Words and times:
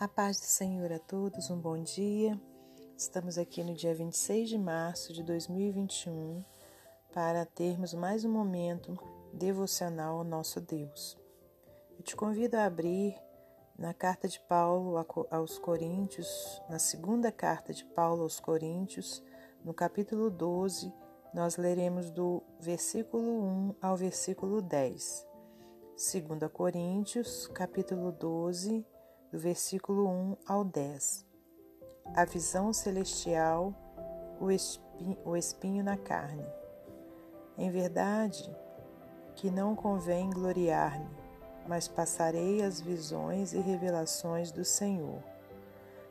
A 0.00 0.08
paz 0.08 0.40
do 0.40 0.46
Senhor 0.46 0.90
a 0.90 0.98
todos, 0.98 1.50
um 1.50 1.58
bom 1.58 1.76
dia. 1.82 2.40
Estamos 2.96 3.36
aqui 3.36 3.62
no 3.62 3.74
dia 3.74 3.94
26 3.94 4.48
de 4.48 4.56
março 4.56 5.12
de 5.12 5.22
2021 5.22 6.42
para 7.12 7.44
termos 7.44 7.92
mais 7.92 8.24
um 8.24 8.32
momento 8.32 8.98
devocional 9.34 10.16
ao 10.16 10.24
nosso 10.24 10.58
Deus. 10.58 11.18
Eu 11.98 12.02
te 12.02 12.16
convido 12.16 12.56
a 12.56 12.64
abrir 12.64 13.14
na 13.78 13.92
carta 13.92 14.26
de 14.26 14.40
Paulo 14.40 14.96
aos 15.30 15.58
Coríntios, 15.58 16.62
na 16.70 16.78
segunda 16.78 17.30
carta 17.30 17.74
de 17.74 17.84
Paulo 17.84 18.22
aos 18.22 18.40
Coríntios, 18.40 19.22
no 19.62 19.74
capítulo 19.74 20.30
12, 20.30 20.90
nós 21.34 21.58
leremos 21.58 22.10
do 22.10 22.42
versículo 22.58 23.42
1 23.42 23.74
ao 23.82 23.98
versículo 23.98 24.62
10. 24.62 25.26
2 25.90 26.50
Coríntios, 26.50 27.46
capítulo 27.48 28.10
12, 28.12 28.82
do 29.30 29.38
versículo 29.38 30.08
1 30.08 30.36
ao 30.44 30.64
10. 30.64 31.24
A 32.16 32.24
visão 32.24 32.72
celestial, 32.72 33.72
o 34.40 34.50
espinho, 34.50 35.16
o 35.24 35.36
espinho 35.36 35.84
na 35.84 35.96
carne. 35.96 36.44
Em 37.56 37.70
verdade, 37.70 38.50
que 39.36 39.50
não 39.50 39.76
convém 39.76 40.28
gloriar-me, 40.30 41.08
mas 41.68 41.86
passarei 41.86 42.62
as 42.62 42.80
visões 42.80 43.52
e 43.52 43.60
revelações 43.60 44.50
do 44.50 44.64
Senhor. 44.64 45.22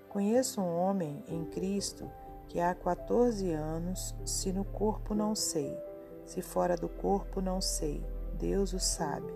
Conheço 0.08 0.62
um 0.62 0.78
homem 0.78 1.24
em 1.28 1.44
Cristo 1.46 2.10
que 2.48 2.60
há 2.60 2.74
14 2.74 3.52
anos, 3.52 4.16
se 4.26 4.54
no 4.54 4.64
corpo 4.64 5.14
não 5.14 5.36
sei, 5.36 5.78
se 6.26 6.42
fora 6.42 6.76
do 6.76 6.88
corpo 6.88 7.42
não 7.42 7.60
sei, 7.60 8.04
Deus 8.36 8.74
o 8.74 8.80
sabe, 8.80 9.32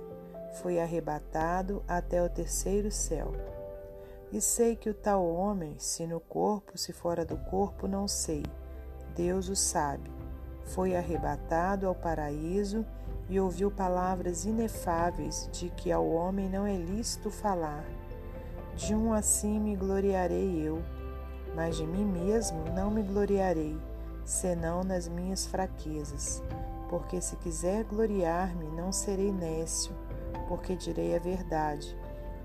foi 0.54 0.80
arrebatado 0.80 1.84
até 1.88 2.24
o 2.24 2.30
terceiro 2.30 2.90
céu. 2.90 3.53
E 4.34 4.42
sei 4.42 4.76
que 4.76 4.90
o 4.90 4.96
tal 4.96 5.24
homem, 5.24 5.76
se 5.78 6.08
no 6.08 6.20
corpo, 6.20 6.76
se 6.76 6.92
fora 6.92 7.24
do 7.24 7.38
corpo, 7.38 7.88
não 7.88 8.08
sei. 8.08 8.44
Deus 9.16 9.48
o 9.48 9.56
sabe. 9.56 10.10
Foi 10.64 10.96
arrebatado 10.96 11.86
ao 11.88 11.94
paraíso 11.94 12.84
e 13.30 13.40
ouviu 13.40 13.70
palavras 13.70 14.44
inefáveis 14.44 15.48
de 15.52 15.70
que 15.70 15.92
ao 15.92 16.10
homem 16.10 16.50
não 16.50 16.66
é 16.66 16.76
lícito 16.76 17.30
falar. 17.30 17.86
De 18.76 18.96
um 18.96 19.14
assim 19.14 19.60
me 19.60 19.76
gloriarei 19.76 20.68
eu, 20.68 20.82
mas 21.56 21.78
de 21.78 21.86
mim 21.86 22.04
mesmo 22.04 22.64
não 22.74 22.90
me 22.90 23.04
gloriarei, 23.04 23.78
senão 24.26 24.84
nas 24.84 25.08
minhas 25.08 25.46
fraquezas. 25.46 26.42
Porque 26.90 27.22
se 27.22 27.36
quiser 27.36 27.84
gloriar-me, 27.84 28.66
não 28.72 28.92
serei 28.92 29.32
nécio, 29.32 29.94
porque 30.48 30.76
direi 30.76 31.16
a 31.16 31.20
verdade 31.20 31.96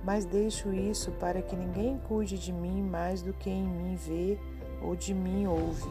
mas 0.05 0.25
deixo 0.25 0.73
isso 0.73 1.11
para 1.13 1.43
que 1.43 1.57
ninguém 1.57 1.99
cuide 2.09 2.39
de 2.39 2.53
mim 2.53 2.83
mais 2.83 3.23
do 3.23 3.33
que 3.33 3.51
em 3.51 3.65
mim 3.65 3.97
vê 3.97 4.39
ou 4.81 4.95
de 4.95 5.13
mim 5.13 5.47
ouve, 5.47 5.89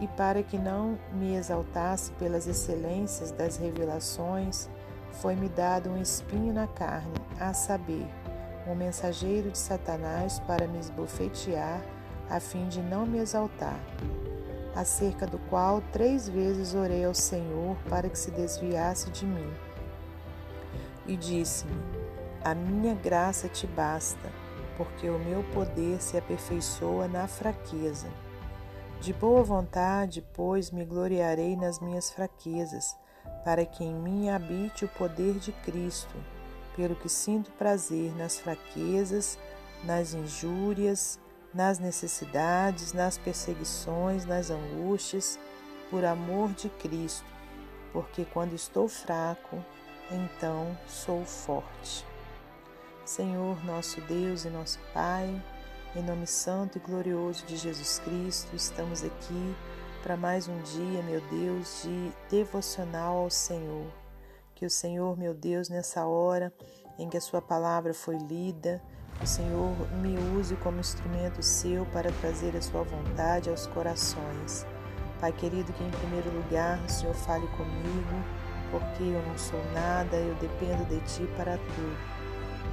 e 0.00 0.08
para 0.08 0.42
que 0.42 0.58
não 0.58 0.98
me 1.12 1.34
exaltasse 1.36 2.10
pelas 2.12 2.46
excelências 2.46 3.30
das 3.30 3.56
revelações, 3.56 4.68
foi-me 5.12 5.48
dado 5.48 5.90
um 5.90 6.00
espinho 6.00 6.52
na 6.52 6.66
carne, 6.66 7.14
a 7.40 7.54
saber, 7.54 8.06
um 8.66 8.74
mensageiro 8.74 9.50
de 9.50 9.58
Satanás 9.58 10.38
para 10.40 10.66
me 10.66 10.78
esbofetear, 10.78 11.80
a 12.28 12.40
fim 12.40 12.68
de 12.68 12.82
não 12.82 13.06
me 13.06 13.18
exaltar, 13.18 13.78
acerca 14.74 15.26
do 15.26 15.38
qual 15.48 15.80
três 15.92 16.28
vezes 16.28 16.74
orei 16.74 17.04
ao 17.04 17.14
Senhor 17.14 17.76
para 17.88 18.08
que 18.10 18.18
se 18.18 18.30
desviasse 18.30 19.10
de 19.10 19.24
mim. 19.24 19.50
E 21.06 21.16
disse-me: 21.16 21.72
a 22.44 22.54
minha 22.54 22.94
graça 22.94 23.48
te 23.48 23.66
basta, 23.66 24.30
porque 24.76 25.08
o 25.08 25.18
meu 25.18 25.42
poder 25.52 26.00
se 26.00 26.16
aperfeiçoa 26.16 27.08
na 27.08 27.26
fraqueza. 27.26 28.08
De 29.00 29.12
boa 29.12 29.42
vontade, 29.42 30.24
pois, 30.32 30.70
me 30.70 30.84
gloriarei 30.84 31.56
nas 31.56 31.80
minhas 31.80 32.10
fraquezas, 32.10 32.96
para 33.44 33.64
que 33.64 33.84
em 33.84 33.94
mim 33.94 34.28
habite 34.28 34.84
o 34.84 34.88
poder 34.88 35.34
de 35.34 35.52
Cristo, 35.52 36.14
pelo 36.74 36.94
que 36.96 37.08
sinto 37.08 37.50
prazer 37.52 38.14
nas 38.16 38.38
fraquezas, 38.38 39.38
nas 39.84 40.14
injúrias, 40.14 41.20
nas 41.52 41.78
necessidades, 41.78 42.92
nas 42.92 43.16
perseguições, 43.16 44.24
nas 44.24 44.50
angústias, 44.50 45.38
por 45.90 46.04
amor 46.04 46.52
de 46.52 46.68
Cristo, 46.68 47.26
porque 47.92 48.24
quando 48.24 48.54
estou 48.54 48.88
fraco, 48.88 49.62
então 50.10 50.76
sou 50.86 51.24
forte. 51.24 52.04
Senhor, 53.16 53.64
nosso 53.64 53.98
Deus 54.02 54.44
e 54.44 54.50
nosso 54.50 54.78
Pai, 54.92 55.42
em 55.94 56.02
nome 56.02 56.26
santo 56.26 56.76
e 56.76 56.80
glorioso 56.82 57.46
de 57.46 57.56
Jesus 57.56 57.98
Cristo, 58.00 58.54
estamos 58.54 59.02
aqui 59.02 59.56
para 60.02 60.18
mais 60.18 60.48
um 60.48 60.60
dia, 60.60 61.02
meu 61.02 61.22
Deus, 61.30 61.80
de 61.82 62.12
devocional 62.28 63.16
ao 63.16 63.30
Senhor. 63.30 63.86
Que 64.54 64.66
o 64.66 64.70
Senhor, 64.70 65.16
meu 65.16 65.32
Deus, 65.32 65.70
nessa 65.70 66.04
hora 66.04 66.52
em 66.98 67.08
que 67.08 67.16
a 67.16 67.20
Sua 67.20 67.40
palavra 67.40 67.94
foi 67.94 68.18
lida, 68.18 68.82
o 69.22 69.26
Senhor 69.26 69.74
me 69.94 70.18
use 70.38 70.54
como 70.56 70.78
instrumento 70.78 71.42
seu 71.42 71.86
para 71.86 72.12
trazer 72.20 72.54
a 72.54 72.60
Sua 72.60 72.82
vontade 72.82 73.48
aos 73.48 73.66
corações. 73.68 74.66
Pai 75.18 75.32
querido, 75.32 75.72
que 75.72 75.82
em 75.82 75.90
primeiro 75.90 76.30
lugar 76.30 76.78
o 76.84 76.90
Senhor 76.90 77.14
fale 77.14 77.46
comigo, 77.56 78.22
porque 78.70 79.04
eu 79.04 79.22
não 79.26 79.38
sou 79.38 79.64
nada, 79.72 80.18
eu 80.18 80.34
dependo 80.34 80.84
de 80.84 81.00
Ti 81.06 81.26
para 81.34 81.56
tudo 81.56 82.15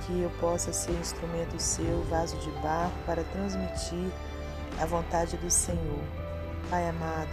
que 0.05 0.21
eu 0.21 0.29
possa 0.39 0.73
ser 0.73 0.93
instrumento 0.93 1.59
seu, 1.59 2.03
vaso 2.03 2.37
de 2.37 2.49
barro, 2.61 2.93
para 3.05 3.23
transmitir 3.25 4.11
a 4.79 4.85
vontade 4.85 5.37
do 5.37 5.49
Senhor. 5.49 6.03
Pai 6.69 6.87
amado, 6.89 7.29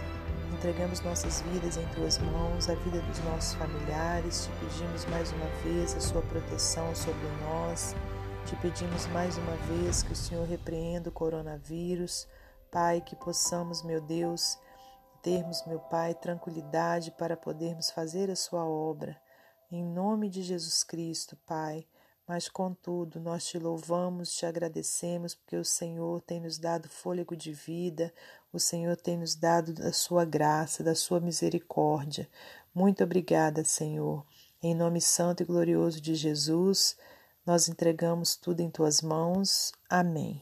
entregamos 0.53 1.01
nossas 1.01 1.41
vidas 1.41 1.77
em 1.77 1.85
tuas 1.95 2.17
mãos, 2.19 2.69
a 2.69 2.75
vida 2.75 3.01
dos 3.01 3.19
nossos 3.25 3.53
familiares, 3.55 4.45
te 4.45 4.65
pedimos 4.65 5.05
mais 5.05 5.31
uma 5.31 5.47
vez 5.63 5.95
a 5.95 5.99
sua 5.99 6.21
proteção 6.21 6.93
sobre 6.95 7.27
nós, 7.43 7.95
te 8.45 8.55
pedimos 8.57 9.07
mais 9.07 9.37
uma 9.37 9.55
vez 9.67 10.03
que 10.03 10.13
o 10.13 10.15
Senhor 10.15 10.47
repreenda 10.47 11.09
o 11.09 11.13
coronavírus, 11.13 12.27
Pai, 12.71 13.01
que 13.01 13.15
possamos, 13.15 13.83
meu 13.83 13.99
Deus, 14.01 14.57
termos, 15.21 15.65
meu 15.65 15.79
Pai, 15.79 16.13
tranquilidade 16.13 17.11
para 17.11 17.37
podermos 17.37 17.89
fazer 17.91 18.29
a 18.29 18.35
sua 18.35 18.65
obra. 18.65 19.19
Em 19.71 19.83
nome 19.83 20.29
de 20.29 20.41
Jesus 20.41 20.83
Cristo, 20.83 21.37
Pai, 21.45 21.85
mas, 22.31 22.47
contudo, 22.47 23.19
nós 23.19 23.45
te 23.45 23.59
louvamos, 23.59 24.31
te 24.31 24.45
agradecemos, 24.45 25.35
porque 25.35 25.57
o 25.57 25.65
Senhor 25.65 26.21
tem 26.21 26.39
nos 26.39 26.57
dado 26.57 26.87
fôlego 26.87 27.35
de 27.35 27.51
vida, 27.51 28.13
o 28.53 28.57
Senhor 28.57 28.95
tem 28.95 29.17
nos 29.17 29.35
dado 29.35 29.73
da 29.73 29.91
sua 29.91 30.23
graça, 30.23 30.81
da 30.81 30.95
sua 30.95 31.19
misericórdia. 31.19 32.29
Muito 32.73 33.03
obrigada, 33.03 33.65
Senhor. 33.65 34.25
Em 34.63 34.73
nome 34.73 35.01
santo 35.01 35.43
e 35.43 35.45
glorioso 35.45 35.99
de 35.99 36.15
Jesus, 36.15 36.95
nós 37.45 37.67
entregamos 37.67 38.37
tudo 38.37 38.61
em 38.61 38.71
tuas 38.71 39.01
mãos. 39.01 39.73
Amém. 39.89 40.41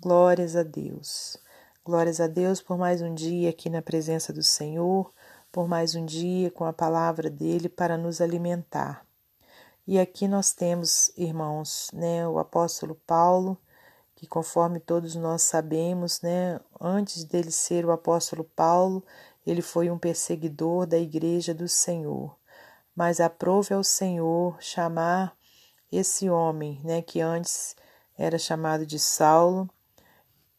Glórias 0.00 0.56
a 0.56 0.64
Deus. 0.64 1.36
Glórias 1.84 2.20
a 2.20 2.26
Deus 2.26 2.60
por 2.60 2.76
mais 2.76 3.00
um 3.00 3.14
dia 3.14 3.50
aqui 3.50 3.70
na 3.70 3.80
presença 3.80 4.32
do 4.32 4.42
Senhor, 4.42 5.14
por 5.52 5.68
mais 5.68 5.94
um 5.94 6.04
dia 6.04 6.50
com 6.50 6.64
a 6.64 6.72
palavra 6.72 7.30
dele 7.30 7.68
para 7.68 7.96
nos 7.96 8.20
alimentar. 8.20 9.08
E 9.90 9.98
aqui 9.98 10.28
nós 10.28 10.52
temos, 10.52 11.10
irmãos, 11.16 11.90
né, 11.92 12.24
o 12.24 12.38
apóstolo 12.38 12.94
Paulo, 12.94 13.60
que 14.14 14.24
conforme 14.24 14.78
todos 14.78 15.16
nós 15.16 15.42
sabemos, 15.42 16.20
né, 16.20 16.60
antes 16.80 17.24
dele 17.24 17.50
ser 17.50 17.84
o 17.84 17.90
apóstolo 17.90 18.44
Paulo, 18.44 19.04
ele 19.44 19.60
foi 19.60 19.90
um 19.90 19.98
perseguidor 19.98 20.86
da 20.86 20.96
igreja 20.96 21.52
do 21.52 21.66
Senhor. 21.66 22.38
Mas 22.94 23.18
aprove 23.18 23.74
ao 23.74 23.82
Senhor 23.82 24.56
chamar 24.62 25.36
esse 25.90 26.30
homem, 26.30 26.80
né, 26.84 27.02
que 27.02 27.20
antes 27.20 27.74
era 28.16 28.38
chamado 28.38 28.86
de 28.86 28.96
Saulo, 28.96 29.68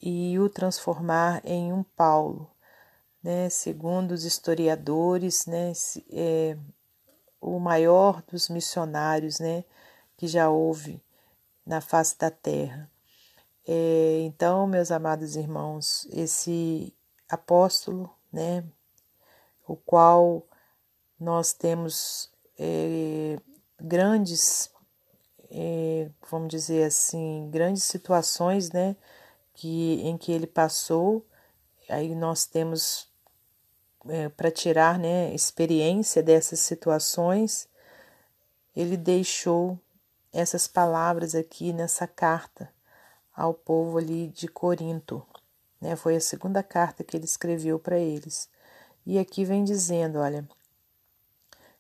e 0.02 0.38
o 0.40 0.50
transformar 0.50 1.42
em 1.46 1.72
um 1.72 1.84
Paulo, 1.84 2.52
né, 3.24 3.50
segundo 3.50 4.12
os 4.12 4.26
historiadores, 4.26 5.46
né, 5.46 5.72
é, 6.12 6.58
o 7.42 7.60
maior 7.60 8.22
dos 8.22 8.48
missionários, 8.48 9.40
né, 9.40 9.66
que 10.16 10.28
já 10.28 10.50
houve 10.50 11.02
na 11.66 11.82
face 11.82 12.18
da 12.18 12.30
terra. 12.30 12.90
É, 13.68 14.22
então, 14.22 14.68
meus 14.68 14.92
amados 14.92 15.36
irmãos, 15.36 16.08
esse 16.12 16.96
apóstolo, 17.28 18.10
né, 18.32 18.64
o 19.68 19.76
qual 19.76 20.46
nós 21.20 21.54
temos 21.54 22.32
é, 22.58 23.38
grandes, 23.80 24.72
é, 25.50 26.10
vamos 26.30 26.50
dizer 26.50 26.86
assim, 26.86 27.50
grandes 27.52 27.84
situações, 27.84 28.72
né, 28.72 28.96
que 29.54 30.02
em 30.02 30.18
que 30.18 30.32
ele 30.32 30.48
passou. 30.48 31.26
Aí 31.90 32.16
nós 32.16 32.46
temos 32.46 33.11
é, 34.08 34.30
para 34.30 34.52
tirar 34.52 34.98
né, 34.98 35.34
experiência 35.34 36.24
dessas 36.24 36.60
situações, 36.60 37.68
ele 38.76 38.98
deixou 38.98 39.80
essas 40.34 40.68
palavras 40.68 41.36
aqui 41.36 41.74
nessa 41.74 42.08
carta 42.08 42.70
ao 43.36 43.54
povo 43.54 43.98
ali 43.98 44.28
de 44.28 44.48
Corinto. 44.48 45.26
Né? 45.80 45.96
Foi 45.96 46.16
a 46.16 46.22
segunda 46.22 46.64
carta 46.64 47.04
que 47.04 47.18
ele 47.18 47.26
escreveu 47.26 47.80
para 47.80 47.98
eles. 47.98 48.50
E 49.06 49.18
aqui 49.18 49.44
vem 49.44 49.64
dizendo: 49.64 50.20
olha, 50.20 50.48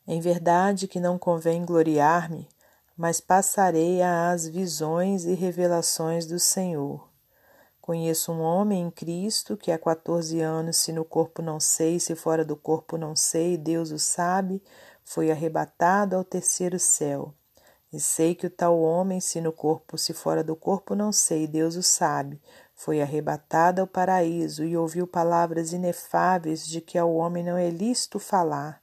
em 0.08 0.20
verdade 0.20 0.88
que 0.88 1.00
não 1.00 1.18
convém 1.18 1.64
gloriar-me, 1.64 2.48
mas 2.98 3.22
passarei 3.22 4.02
às 4.02 4.48
visões 4.48 5.26
e 5.26 5.34
revelações 5.34 6.26
do 6.26 6.40
Senhor. 6.40 7.11
Conheço 7.82 8.32
um 8.32 8.42
homem 8.42 8.84
em 8.84 8.92
Cristo 8.92 9.58
que 9.58 9.72
há 9.72 9.80
14 9.80 10.40
anos, 10.40 10.78
se 10.78 10.94
no 10.94 11.04
corpo 11.04 11.42
não 11.42 11.60
sei, 11.60 12.00
se 12.00 12.16
fora 12.16 12.46
do 12.46 12.56
corpo 12.56 12.96
não 12.96 13.16
sei, 13.16 13.58
Deus 13.58 13.90
o 13.90 13.98
sabe, 13.98 14.62
foi 15.04 15.32
arrebatado 15.32 16.16
ao 16.16 16.24
terceiro 16.24 16.78
céu. 16.78 17.34
E 17.92 18.00
sei 18.00 18.36
que 18.36 18.46
o 18.46 18.52
tal 18.52 18.80
homem, 18.80 19.20
se 19.20 19.42
no 19.42 19.52
corpo, 19.52 19.98
se 19.98 20.14
fora 20.14 20.44
do 20.44 20.56
corpo 20.56 20.94
não 20.94 21.12
sei, 21.12 21.48
Deus 21.48 21.76
o 21.76 21.82
sabe, 21.82 22.40
foi 22.76 23.02
arrebatado 23.02 23.82
ao 23.82 23.88
paraíso 23.88 24.64
e 24.64 24.78
ouviu 24.78 25.08
palavras 25.08 25.74
inefáveis 25.74 26.68
de 26.68 26.82
que 26.82 27.00
ao 27.00 27.12
homem 27.12 27.44
não 27.44 27.58
é 27.58 27.72
lícito 27.72 28.20
falar. 28.20 28.80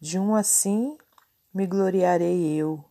De 0.00 0.18
um 0.18 0.34
assim 0.34 0.96
me 1.52 1.66
gloriarei 1.66 2.54
eu, 2.54 2.82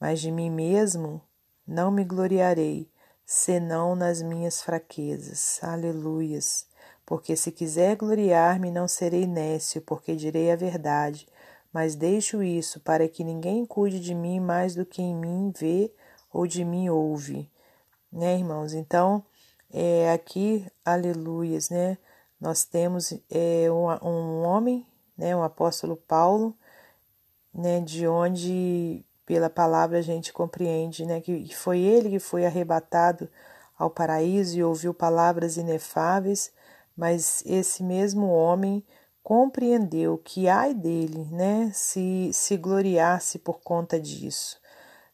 mas 0.00 0.20
de 0.20 0.32
mim 0.32 0.50
mesmo 0.50 1.22
não 1.64 1.92
me 1.92 2.04
gloriarei 2.04 2.90
senão 3.26 3.96
nas 3.96 4.22
minhas 4.22 4.62
fraquezas. 4.62 5.58
Aleluias. 5.62 6.66
Porque 7.04 7.36
se 7.36 7.50
quiser 7.50 7.96
gloriar-me, 7.96 8.70
não 8.70 8.86
serei 8.86 9.26
nécio, 9.26 9.82
porque 9.82 10.14
direi 10.14 10.50
a 10.52 10.56
verdade. 10.56 11.28
Mas 11.72 11.94
deixo 11.94 12.42
isso 12.42 12.80
para 12.80 13.08
que 13.08 13.24
ninguém 13.24 13.66
cuide 13.66 14.00
de 14.00 14.14
mim 14.14 14.40
mais 14.40 14.74
do 14.74 14.86
que 14.86 15.02
em 15.02 15.14
mim 15.14 15.52
vê 15.54 15.92
ou 16.32 16.46
de 16.46 16.64
mim 16.64 16.88
ouve. 16.88 17.50
Né, 18.12 18.38
irmãos? 18.38 18.72
Então, 18.72 19.24
é, 19.72 20.12
aqui, 20.12 20.66
aleluias, 20.84 21.68
né? 21.68 21.98
Nós 22.40 22.64
temos 22.64 23.12
é, 23.30 23.70
um, 23.70 23.88
um 24.06 24.42
homem, 24.42 24.86
né, 25.16 25.34
um 25.34 25.42
apóstolo 25.42 25.96
Paulo, 25.96 26.56
né, 27.52 27.80
de 27.80 28.06
onde 28.06 29.04
pela 29.26 29.50
palavra 29.50 29.98
a 29.98 30.02
gente 30.02 30.32
compreende 30.32 31.04
né, 31.04 31.20
que 31.20 31.54
foi 31.54 31.80
ele 31.80 32.10
que 32.10 32.20
foi 32.20 32.46
arrebatado 32.46 33.28
ao 33.76 33.90
paraíso 33.90 34.56
e 34.56 34.64
ouviu 34.64 34.94
palavras 34.94 35.56
inefáveis, 35.56 36.52
mas 36.96 37.42
esse 37.44 37.82
mesmo 37.82 38.28
homem 38.28 38.82
compreendeu 39.22 40.16
que 40.16 40.48
ai 40.48 40.72
dele, 40.72 41.26
né, 41.32 41.70
se, 41.74 42.30
se 42.32 42.56
gloriasse 42.56 43.40
por 43.40 43.60
conta 43.60 44.00
disso, 44.00 44.58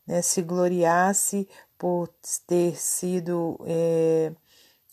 né, 0.07 0.21
se 0.21 0.43
gloriasse 0.43 1.49
por 1.79 2.09
ter 2.47 2.79
sido, 2.79 3.59
é, 3.67 4.33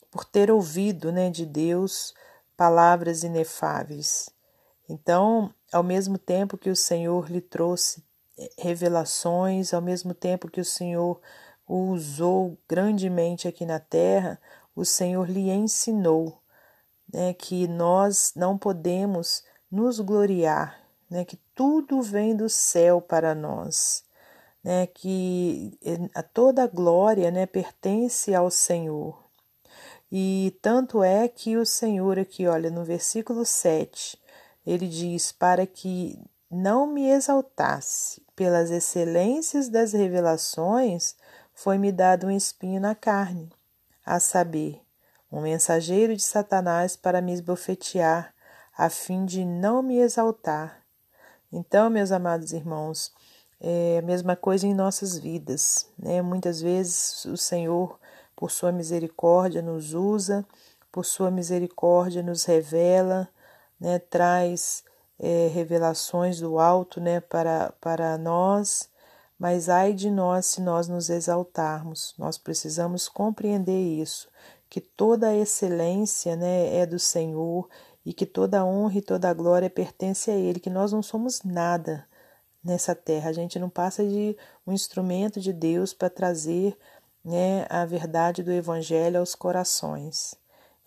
por 0.09 0.23
ter 0.23 0.49
ouvido, 0.49 1.11
né, 1.11 1.29
de 1.29 1.45
Deus 1.45 2.15
palavras 2.55 3.23
inefáveis. 3.23 4.29
Então, 4.89 5.53
ao 5.71 5.83
mesmo 5.83 6.17
tempo 6.17 6.57
que 6.57 6.69
o 6.69 6.75
Senhor 6.75 7.29
lhe 7.29 7.41
trouxe 7.41 8.03
revelações, 8.57 9.73
ao 9.73 9.81
mesmo 9.81 10.13
tempo 10.13 10.49
que 10.49 10.61
o 10.61 10.65
Senhor 10.65 11.19
o 11.67 11.91
usou 11.91 12.57
grandemente 12.67 13.47
aqui 13.47 13.65
na 13.65 13.79
terra, 13.79 14.41
o 14.75 14.83
Senhor 14.83 15.29
lhe 15.29 15.51
ensinou 15.51 16.41
né, 17.13 17.33
que 17.33 17.67
nós 17.67 18.33
não 18.35 18.57
podemos 18.57 19.43
nos 19.69 19.99
gloriar, 19.99 20.81
né, 21.09 21.25
que 21.25 21.37
tudo 21.53 22.01
vem 22.01 22.35
do 22.35 22.49
céu 22.49 23.01
para 23.01 23.35
nós, 23.35 24.03
né, 24.63 24.87
que 24.87 25.77
a 26.15 26.23
toda 26.23 26.63
a 26.63 26.67
glória 26.67 27.29
né, 27.29 27.45
pertence 27.45 28.33
ao 28.33 28.49
Senhor. 28.49 29.23
E 30.11 30.57
tanto 30.61 31.03
é 31.03 31.27
que 31.27 31.55
o 31.55 31.65
Senhor, 31.65 32.17
aqui, 32.17 32.47
olha, 32.47 32.71
no 32.71 32.83
versículo 32.83 33.45
7, 33.45 34.19
ele 34.65 34.87
diz: 34.87 35.31
Para 35.31 35.67
que 35.67 36.19
não 36.49 36.87
me 36.87 37.09
exaltasse 37.09 38.21
pelas 38.35 38.71
excelências 38.71 39.69
das 39.69 39.93
revelações, 39.93 41.15
foi-me 41.53 41.91
dado 41.91 42.27
um 42.27 42.31
espinho 42.31 42.81
na 42.81 42.95
carne, 42.95 43.51
a 44.05 44.19
saber, 44.19 44.81
um 45.31 45.41
mensageiro 45.41 46.15
de 46.15 46.23
Satanás 46.23 46.95
para 46.95 47.21
me 47.21 47.33
esbofetear, 47.33 48.33
a 48.77 48.89
fim 48.89 49.25
de 49.25 49.45
não 49.45 49.83
me 49.83 49.97
exaltar. 49.97 50.81
Então, 51.51 51.89
meus 51.89 52.11
amados 52.11 52.53
irmãos, 52.53 53.13
é 53.59 53.99
a 53.99 54.01
mesma 54.01 54.35
coisa 54.35 54.65
em 54.65 54.73
nossas 54.73 55.17
vidas. 55.17 55.87
Né? 55.97 56.21
Muitas 56.21 56.61
vezes 56.61 57.25
o 57.25 57.35
Senhor, 57.35 57.99
por 58.35 58.49
sua 58.49 58.71
misericórdia, 58.71 59.61
nos 59.61 59.93
usa, 59.93 60.45
por 60.91 61.05
sua 61.05 61.29
misericórdia, 61.29 62.23
nos 62.23 62.45
revela, 62.45 63.27
né? 63.79 63.99
traz 63.99 64.83
é, 65.19 65.47
revelações 65.47 66.39
do 66.39 66.59
alto 66.59 67.01
né, 67.01 67.19
para, 67.19 67.73
para 67.81 68.17
nós, 68.17 68.89
mas 69.37 69.69
ai 69.69 69.93
de 69.93 70.09
nós 70.09 70.45
se 70.45 70.61
nós 70.61 70.87
nos 70.87 71.09
exaltarmos. 71.09 72.13
Nós 72.17 72.37
precisamos 72.37 73.09
compreender 73.09 73.79
isso, 73.79 74.29
que 74.69 74.79
toda 74.79 75.29
a 75.29 75.35
excelência 75.35 76.35
né, 76.35 76.75
é 76.75 76.85
do 76.85 76.97
Senhor 76.97 77.67
e 78.05 78.13
que 78.13 78.25
toda 78.25 78.59
a 78.59 78.65
honra 78.65 78.97
e 78.97 79.01
toda 79.01 79.29
a 79.29 79.33
glória 79.33 79.69
pertence 79.69 80.31
a 80.31 80.35
Ele, 80.35 80.59
que 80.59 80.69
nós 80.69 80.91
não 80.91 81.01
somos 81.01 81.43
nada 81.43 82.07
nessa 82.63 82.95
terra. 82.95 83.29
A 83.29 83.33
gente 83.33 83.59
não 83.59 83.69
passa 83.69 84.03
de 84.03 84.37
um 84.65 84.73
instrumento 84.73 85.39
de 85.39 85.51
Deus 85.51 85.93
para 85.93 86.09
trazer 86.09 86.77
né, 87.23 87.65
a 87.69 87.85
verdade 87.85 88.41
do 88.43 88.51
Evangelho 88.51 89.19
aos 89.19 89.35
corações. 89.35 90.35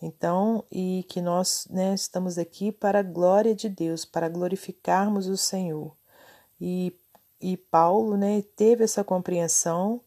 Então, 0.02 0.64
e 0.69 1.06
que 1.08 1.20
nós 1.22 1.69
né, 1.70 1.94
estamos 1.94 2.37
aqui 2.37 2.72
para 2.72 2.99
a 2.99 3.04
glória 3.04 3.54
de 3.54 3.69
Deus, 3.69 4.04
para 4.04 4.28
glorificarmos 4.28 5.28
o 5.28 5.37
Senhor. 5.37 5.96
E, 6.60 6.93
e 7.40 7.56
Paulo 7.56 8.16
né, 8.16 8.43
teve 8.56 8.82
essa 8.82 9.04
compreensão 9.04 10.00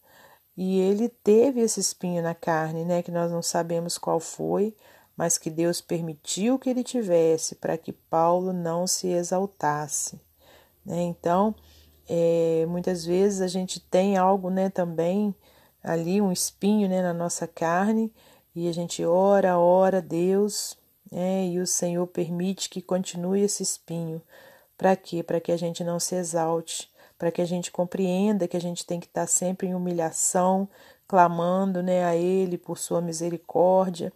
e 0.57 0.81
ele 0.81 1.07
teve 1.07 1.61
esse 1.61 1.79
espinho 1.79 2.21
na 2.21 2.35
carne, 2.35 2.83
né, 2.83 3.01
que 3.01 3.11
nós 3.11 3.31
não 3.31 3.41
sabemos 3.41 3.97
qual 3.97 4.19
foi, 4.19 4.75
mas 5.15 5.37
que 5.37 5.49
Deus 5.49 5.79
permitiu 5.79 6.59
que 6.59 6.69
ele 6.69 6.83
tivesse 6.83 7.55
para 7.55 7.77
que 7.77 7.93
Paulo 7.93 8.51
não 8.51 8.85
se 8.85 9.07
exaltasse. 9.07 10.19
Né? 10.85 11.03
Então, 11.03 11.55
é, 12.05 12.65
muitas 12.67 13.05
vezes 13.05 13.39
a 13.39 13.47
gente 13.47 13.79
tem 13.79 14.17
algo 14.17 14.49
né, 14.49 14.69
também 14.69 15.33
ali, 15.81 16.19
um 16.19 16.33
espinho 16.33 16.89
né, 16.89 17.01
na 17.01 17.13
nossa 17.13 17.47
carne 17.47 18.13
e 18.55 18.69
a 18.69 18.71
gente 18.71 19.03
ora, 19.03 19.59
ora 19.59 20.01
Deus, 20.01 20.77
né? 21.11 21.45
e 21.47 21.59
o 21.59 21.67
Senhor 21.67 22.07
permite 22.07 22.69
que 22.69 22.81
continue 22.81 23.41
esse 23.41 23.61
espinho. 23.61 24.21
Para 24.77 24.95
quê? 24.95 25.21
Para 25.21 25.41
que 25.41 25.51
a 25.51 25.57
gente 25.57 25.83
não 25.83 25.99
se 25.99 26.15
exalte, 26.15 26.89
para 27.17 27.31
que 27.31 27.41
a 27.41 27.45
gente 27.45 27.69
compreenda 27.69 28.47
que 28.47 28.55
a 28.55 28.61
gente 28.61 28.85
tem 28.85 28.99
que 28.99 29.07
estar 29.07 29.27
sempre 29.27 29.67
em 29.67 29.75
humilhação, 29.75 30.69
clamando 31.05 31.83
né, 31.83 32.05
a 32.05 32.15
Ele 32.15 32.57
por 32.57 32.77
sua 32.77 33.01
misericórdia, 33.01 34.11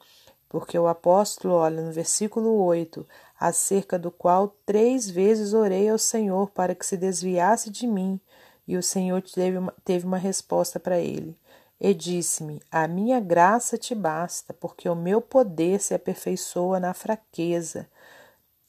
porque 0.48 0.80
o 0.80 0.88
apóstolo, 0.88 1.54
olha, 1.56 1.82
no 1.82 1.92
versículo 1.92 2.64
8, 2.64 3.06
acerca 3.38 4.00
do 4.00 4.10
qual 4.10 4.56
três 4.66 5.10
vezes 5.10 5.54
orei 5.54 5.90
ao 5.90 5.98
Senhor 5.98 6.50
para 6.52 6.74
que 6.74 6.86
se 6.86 6.96
desviasse 6.96 7.70
de 7.70 7.86
mim, 7.86 8.20
e 8.66 8.78
o 8.78 8.84
Senhor 8.84 9.22
teve 9.22 9.58
uma, 9.58 9.74
teve 9.84 10.06
uma 10.06 10.18
resposta 10.18 10.80
para 10.80 10.98
ele 10.98 11.38
e 11.80 11.94
disse-me: 11.94 12.62
A 12.72 12.88
minha 12.88 13.20
graça 13.20 13.78
te 13.78 13.96
basta, 13.96 14.54
porque 14.54 14.90
o 14.90 14.96
meu 14.96 15.22
poder 15.22 15.80
se 15.80 15.94
aperfeiçoa 15.94 16.80
na 16.80 16.94
fraqueza. 16.94 17.88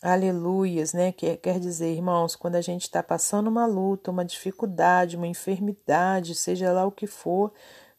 Aleluias, 0.02 0.94
né? 0.94 1.12
Quer, 1.12 1.36
quer 1.36 1.60
dizer, 1.60 1.92
irmãos, 1.94 2.34
quando 2.34 2.54
a 2.54 2.60
gente 2.62 2.82
está 2.82 3.02
passando 3.02 3.48
uma 3.48 3.66
luta, 3.66 4.10
uma 4.10 4.24
dificuldade, 4.24 5.16
uma 5.16 5.26
enfermidade, 5.26 6.34
seja 6.34 6.72
lá 6.72 6.86
o 6.86 6.92
que 6.92 7.06
for, 7.06 7.52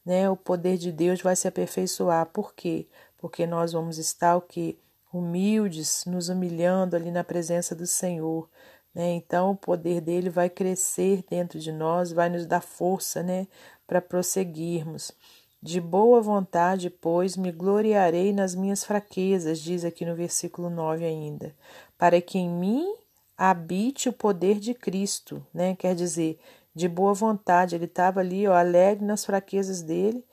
né? 0.04 0.28
O 0.28 0.36
poder 0.36 0.76
de 0.78 0.90
Deus 0.90 1.20
vai 1.22 1.36
se 1.36 1.46
aperfeiçoar. 1.46 2.26
Por 2.26 2.54
quê? 2.54 2.88
Porque 3.18 3.46
nós 3.46 3.72
vamos 3.72 3.98
estar 3.98 4.36
o 4.36 4.40
que? 4.40 4.78
Humildes, 5.12 6.04
nos 6.06 6.28
humilhando 6.30 6.96
ali 6.96 7.10
na 7.10 7.22
presença 7.22 7.74
do 7.74 7.86
Senhor. 7.86 8.48
Né? 8.94 9.12
Então, 9.12 9.52
o 9.52 9.56
poder 9.56 10.00
dele 10.00 10.28
vai 10.30 10.50
crescer 10.50 11.24
dentro 11.28 11.58
de 11.58 11.72
nós, 11.72 12.12
vai 12.12 12.28
nos 12.28 12.46
dar 12.46 12.60
força, 12.60 13.22
né? 13.22 13.46
Para 13.92 14.00
prosseguirmos. 14.00 15.12
De 15.62 15.78
boa 15.78 16.22
vontade, 16.22 16.88
pois, 16.88 17.36
me 17.36 17.52
gloriarei 17.52 18.32
nas 18.32 18.54
minhas 18.54 18.82
fraquezas, 18.84 19.60
diz 19.60 19.84
aqui 19.84 20.06
no 20.06 20.16
versículo 20.16 20.70
9 20.70 21.04
ainda, 21.04 21.54
para 21.98 22.18
que 22.22 22.38
em 22.38 22.48
mim 22.48 22.94
habite 23.36 24.08
o 24.08 24.12
poder 24.14 24.58
de 24.58 24.72
Cristo, 24.72 25.46
né? 25.52 25.76
Quer 25.76 25.94
dizer, 25.94 26.40
de 26.74 26.88
boa 26.88 27.12
vontade, 27.12 27.74
ele 27.74 27.84
estava 27.84 28.20
ali, 28.20 28.48
ó, 28.48 28.54
alegre 28.54 29.04
nas 29.04 29.26
fraquezas 29.26 29.82
dele, 29.82 30.24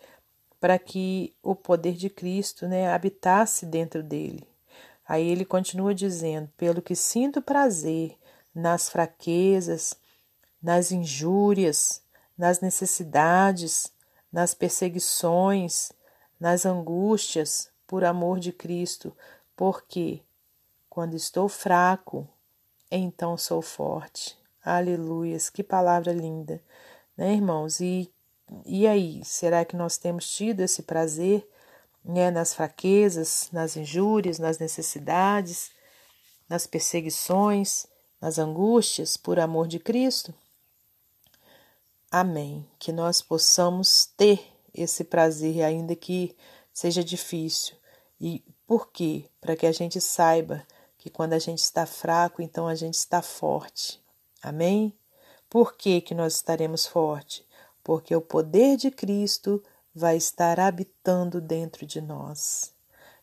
para 0.58 0.80
que 0.80 1.36
o 1.44 1.54
poder 1.54 1.96
de 1.96 2.10
Cristo, 2.10 2.66
né, 2.66 2.90
habitasse 2.94 3.66
dentro 3.66 4.02
dele. 4.02 4.48
Aí 5.06 5.28
ele 5.28 5.44
continua 5.44 5.94
dizendo: 5.94 6.50
pelo 6.56 6.82
que 6.82 6.96
sinto 6.96 7.42
prazer 7.42 8.16
nas 8.56 8.90
fraquezas, 8.90 9.98
nas 10.64 10.94
injúrias, 10.94 12.02
nas 12.40 12.62
necessidades, 12.62 13.92
nas 14.32 14.54
perseguições, 14.54 15.92
nas 16.40 16.66
angústias 16.66 17.70
por 17.86 18.06
amor 18.06 18.40
de 18.40 18.54
Cristo, 18.54 19.14
porque 19.58 20.22
quando 20.90 21.18
estou 21.18 21.50
fraco, 21.50 22.26
então 22.90 23.36
sou 23.36 23.62
forte. 23.62 24.38
Aleluias, 24.64 25.50
que 25.50 25.62
palavra 25.62 26.14
linda, 26.14 26.64
né, 27.18 27.34
irmãos? 27.34 27.82
E, 27.82 28.10
e 28.66 28.88
aí, 28.88 29.22
será 29.26 29.66
que 29.66 29.76
nós 29.76 29.98
temos 29.98 30.32
tido 30.32 30.62
esse 30.62 30.84
prazer 30.84 31.46
né, 32.06 32.32
nas 32.32 32.54
fraquezas, 32.54 33.50
nas 33.52 33.76
injúrias, 33.76 34.40
nas 34.40 34.58
necessidades, 34.58 35.72
nas 36.48 36.66
perseguições, 36.66 37.86
nas 38.22 38.40
angústias 38.40 39.18
por 39.18 39.40
amor 39.40 39.68
de 39.68 39.78
Cristo? 39.78 40.34
Amém. 42.12 42.68
Que 42.80 42.92
nós 42.92 43.22
possamos 43.22 44.06
ter 44.18 44.42
esse 44.74 45.04
prazer, 45.04 45.64
ainda 45.64 45.96
que 45.96 46.36
seja 46.74 47.04
difícil. 47.04 47.76
E 48.20 48.44
por 48.66 48.92
quê? 48.92 49.26
Para 49.40 49.56
que 49.56 49.66
a 49.66 49.72
gente 49.72 50.02
saiba 50.02 50.66
que 50.98 51.10
quando 51.10 51.34
a 51.34 51.40
gente 51.40 51.60
está 51.60 51.86
fraco, 51.86 52.42
então 52.42 52.68
a 52.68 52.76
gente 52.76 52.96
está 52.96 53.22
forte. 53.22 54.02
Amém? 54.42 54.94
Por 55.50 55.74
que, 55.74 56.02
que 56.02 56.14
nós 56.14 56.36
estaremos 56.36 56.86
fortes? 56.86 57.44
Porque 57.84 58.16
o 58.16 58.22
poder 58.22 58.78
de 58.78 58.92
Cristo 58.92 59.64
vai 59.94 60.18
estar 60.18 60.60
habitando 60.60 61.42
dentro 61.42 61.86
de 61.86 62.02
nós. 62.02 62.74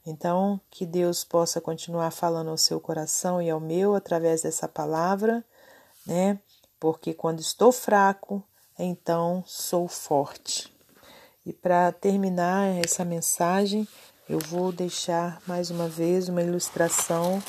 Então, 0.04 0.60
que 0.70 0.86
Deus 0.86 1.24
possa 1.24 1.60
continuar 1.60 2.10
falando 2.10 2.50
ao 2.50 2.56
seu 2.56 2.80
coração 2.80 3.42
e 3.42 3.50
ao 3.50 3.60
meu 3.60 3.94
através 3.94 4.42
dessa 4.42 4.68
palavra, 4.68 5.44
né? 6.06 6.38
Porque 6.78 7.12
quando 7.12 7.40
estou 7.40 7.72
fraco, 7.72 8.42
então 8.85 9.42
sou 9.47 9.88
forte. 9.88 10.73
E 11.45 11.52
para 11.52 11.92
terminar 11.92 12.76
essa 12.85 13.04
mensagem, 13.04 13.87
eu 14.28 14.38
vou 14.38 14.73
deixar 14.73 15.40
mais 15.47 15.71
uma 15.71 15.88
vez 15.88 16.28
uma 16.28 16.42
ilustração 16.42 17.42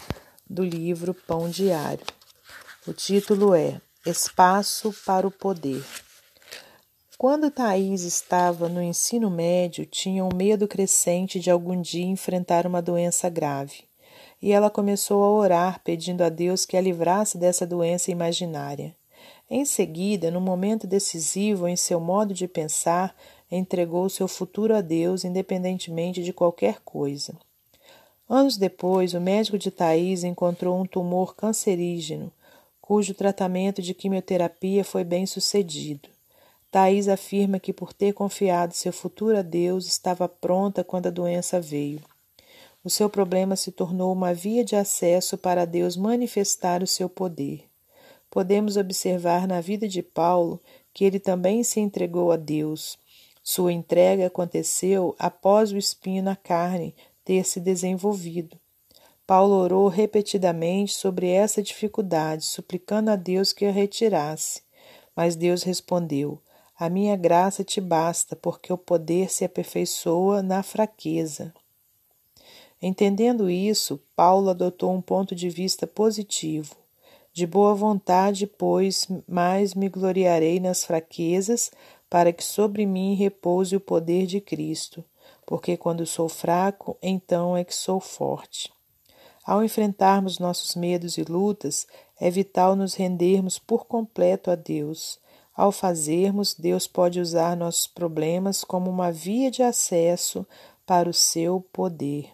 do 0.50 0.64
livro 0.64 1.14
Pão 1.14 1.50
Diário. 1.50 2.06
O 2.86 2.94
título 2.94 3.56
é 3.56 3.82
Espaço 4.06 4.94
para 5.06 5.28
o 5.28 5.32
Poder. 5.32 5.84
Quando 7.18 7.50
Thais 7.50 8.04
estava 8.04 8.70
no 8.70 8.80
ensino 8.80 9.32
médio, 9.32 9.88
tinha 9.88 10.24
um 10.24 10.30
medo 10.36 10.68
crescente 10.68 11.40
de 11.40 11.50
algum 11.50 11.82
dia 11.82 12.06
enfrentar 12.06 12.68
uma 12.68 12.80
doença 12.80 13.28
grave. 13.28 13.86
E 14.40 14.52
ela 14.52 14.70
começou 14.70 15.24
a 15.24 15.32
orar, 15.32 15.82
pedindo 15.84 16.24
a 16.24 16.30
Deus 16.30 16.64
que 16.64 16.78
a 16.78 16.82
livrasse 16.82 17.40
dessa 17.40 17.66
doença 17.66 18.12
imaginária. 18.12 18.96
Em 19.50 19.64
seguida, 19.64 20.30
no 20.30 20.42
momento 20.42 20.86
decisivo 20.86 21.70
em 21.70 21.76
seu 21.78 22.02
modo 22.02 22.34
de 22.34 22.50
pensar, 22.50 23.16
entregou 23.50 24.10
seu 24.10 24.28
futuro 24.28 24.76
a 24.76 24.82
Deus, 24.82 25.24
independentemente 25.24 26.22
de 26.22 26.34
qualquer 26.34 26.82
coisa. 26.82 27.34
Anos 28.30 28.58
depois, 28.58 29.14
o 29.14 29.22
médico 29.22 29.58
de 29.58 29.72
Thais 29.72 30.26
encontrou 30.26 30.78
um 30.78 30.86
tumor 30.86 31.34
cancerígeno, 31.34 32.30
cujo 32.82 33.14
tratamento 33.14 33.82
de 33.82 33.94
quimioterapia 33.94 34.84
foi 34.84 35.06
bem 35.06 35.26
sucedido. 35.26 36.10
Thais 36.70 37.08
afirma 37.08 37.58
que, 37.58 37.72
por 37.72 37.94
ter 37.94 38.14
confiado 38.14 38.74
seu 38.74 38.92
futuro 38.92 39.38
a 39.38 39.42
Deus, 39.42 39.88
estava 39.88 40.28
pronta 40.28 40.84
quando 40.84 41.08
a 41.08 41.12
doença 41.12 41.62
veio. 41.62 42.02
O 42.84 42.90
seu 42.90 43.10
problema 43.10 43.56
se 43.56 43.72
tornou 43.72 44.12
uma 44.12 44.34
via 44.34 44.64
de 44.64 44.76
acesso 44.76 45.38
para 45.38 45.64
Deus 45.64 45.96
manifestar 45.96 46.84
o 46.84 46.88
seu 46.88 47.08
poder. 47.08 47.64
Podemos 48.30 48.78
observar 48.78 49.48
na 49.48 49.62
vida 49.62 49.88
de 49.88 50.04
Paulo 50.04 50.62
que 50.94 51.06
ele 51.06 51.20
também 51.20 51.64
se 51.64 51.80
entregou 51.80 52.32
a 52.32 52.38
Deus. 52.38 52.98
Sua 53.44 53.72
entrega 53.72 54.28
aconteceu 54.28 55.16
após 55.18 55.72
o 55.72 55.78
espinho 55.78 56.22
na 56.22 56.36
carne 56.36 56.94
ter 57.24 57.46
se 57.46 57.60
desenvolvido. 57.60 58.60
Paulo 59.26 59.56
orou 59.56 59.90
repetidamente 59.90 60.94
sobre 60.94 61.30
essa 61.30 61.62
dificuldade, 61.62 62.46
suplicando 62.46 63.12
a 63.12 63.16
Deus 63.18 63.52
que 63.52 63.66
a 63.66 63.72
retirasse. 63.72 64.62
Mas 65.14 65.36
Deus 65.36 65.64
respondeu: 65.64 66.42
A 66.80 66.90
minha 66.90 67.16
graça 67.18 67.64
te 67.64 67.82
basta, 67.82 68.36
porque 68.36 68.72
o 68.72 68.78
poder 68.78 69.30
se 69.30 69.44
aperfeiçoa 69.44 70.42
na 70.42 70.64
fraqueza. 70.64 71.54
Entendendo 72.82 73.50
isso, 73.50 74.00
Paulo 74.16 74.50
adotou 74.50 74.94
um 74.94 75.02
ponto 75.02 75.36
de 75.36 75.50
vista 75.50 75.86
positivo. 75.86 76.76
De 77.38 77.46
boa 77.46 77.76
vontade, 77.76 78.48
pois, 78.48 79.08
mais 79.28 79.76
me 79.76 79.88
gloriarei 79.90 80.60
nas 80.60 80.84
fraquezas, 80.84 81.70
para 82.10 82.34
que 82.34 82.44
sobre 82.44 82.84
mim 82.84 83.14
repouse 83.14 83.76
o 83.76 83.80
poder 83.80 84.26
de 84.26 84.42
Cristo, 84.42 85.06
porque 85.46 85.78
quando 85.78 86.04
sou 86.04 86.28
fraco, 86.28 86.98
então 87.00 87.56
é 87.56 87.64
que 87.64 87.76
sou 87.76 88.00
forte. 88.00 88.74
Ao 89.46 89.64
enfrentarmos 89.64 90.40
nossos 90.40 90.74
medos 90.74 91.20
e 91.20 91.24
lutas, 91.26 91.86
é 92.20 92.32
vital 92.32 92.76
nos 92.76 92.96
rendermos 92.96 93.60
por 93.60 93.86
completo 93.86 94.50
a 94.50 94.56
Deus. 94.56 95.20
Ao 95.56 95.72
fazermos, 95.72 96.56
Deus 96.56 96.88
pode 96.88 97.20
usar 97.20 97.56
nossos 97.56 97.86
problemas 97.86 98.64
como 98.64 98.90
uma 98.90 99.12
via 99.12 99.52
de 99.52 99.62
acesso 99.62 100.44
para 100.88 101.08
o 101.08 101.14
seu 101.14 101.64
poder. 101.72 102.32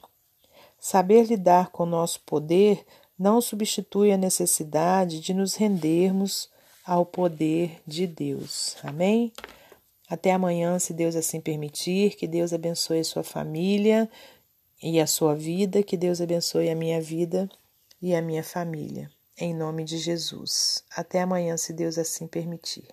Saber 0.79 1.25
lidar 1.25 1.72
com 1.72 1.86
nosso 1.86 2.22
poder 2.22 2.86
não 3.24 3.39
substitui 3.39 4.12
a 4.12 4.18
necessidade 4.18 5.22
de 5.22 5.34
nos 5.34 5.56
rendermos 5.56 6.50
ao 6.86 7.06
poder 7.06 7.82
de 7.88 8.06
Deus. 8.06 8.75
Amém? 8.84 9.32
Até 10.10 10.34
amanhã, 10.34 10.77
se 10.77 10.94
Deus 10.94 11.15
assim 11.15 11.39
permitir. 11.39 12.18
Que 12.18 12.27
Deus 12.27 12.51
abençoe 12.51 13.00
a 13.00 13.03
sua 13.06 13.24
família 13.24 14.12
e 14.82 15.00
a 15.00 15.08
sua 15.08 15.34
vida. 15.36 15.82
Que 15.82 15.96
Deus 15.96 16.20
abençoe 16.20 16.70
a 16.70 16.75
minha 16.75 17.00
vida 17.00 17.50
e 18.01 18.13
a 18.13 18.22
minha 18.22 18.44
família. 18.44 19.10
Em 19.38 19.53
nome 19.53 19.86
de 19.86 19.98
Jesus. 20.00 20.84
Até 20.94 21.22
amanhã, 21.22 21.56
se 21.56 21.72
Deus 21.72 21.98
assim 21.98 22.27
permitir. 22.27 22.89